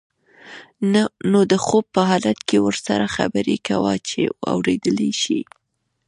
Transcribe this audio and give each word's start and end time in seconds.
نو 1.31 1.39
د 1.51 1.53
خوب 1.65 1.85
په 1.95 2.01
حالت 2.09 2.39
کې 2.49 2.57
ورسره 2.67 3.05
خبرې 3.15 3.57
کوه 3.67 3.93
چې 4.09 4.21
اوریدلی 4.53 5.11
شي. 5.21 5.39